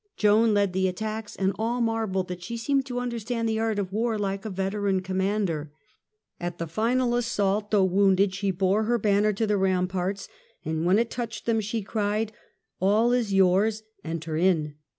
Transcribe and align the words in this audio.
Joan 0.17 0.55
led 0.55 0.73
the 0.73 0.87
attacks 0.87 1.35
and 1.35 1.53
all 1.59 1.79
marvelled 1.79 2.27
that 2.29 2.41
she 2.41 2.57
seemed 2.57 2.87
to 2.87 2.97
understand 2.99 3.47
the 3.47 3.59
art 3.59 3.77
of 3.77 3.93
war 3.93 4.17
like 4.17 4.45
a 4.45 4.49
veteran 4.49 5.01
commander. 5.03 5.71
At 6.39 6.57
the 6.57 6.65
final 6.65 7.13
assault, 7.13 7.69
though 7.69 7.83
wounded, 7.83 8.33
she 8.33 8.49
bore 8.49 8.85
her 8.85 8.97
banner 8.97 9.31
to 9.33 9.45
the 9.45 9.57
ramparts, 9.57 10.27
and 10.65 10.87
when 10.87 10.97
it 10.97 11.11
touched 11.11 11.45
them 11.45 11.61
she 11.61 11.83
cried:" 11.83 12.31
All 12.81 13.11
is 13.11 13.31
yours, 13.31 13.83
enter 14.03 14.35
in 14.35 14.73